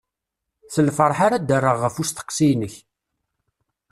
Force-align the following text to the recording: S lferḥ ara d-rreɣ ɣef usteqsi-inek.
S 0.73 0.75
lferḥ 0.87 1.19
ara 1.25 1.37
d-rreɣ 1.39 1.77
ɣef 1.79 1.95
usteqsi-inek. 2.01 2.75